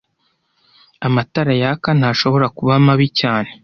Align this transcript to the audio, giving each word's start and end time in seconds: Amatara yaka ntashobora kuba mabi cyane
Amatara 1.07 1.53
yaka 1.61 1.89
ntashobora 1.99 2.47
kuba 2.57 2.73
mabi 2.85 3.07
cyane 3.19 3.49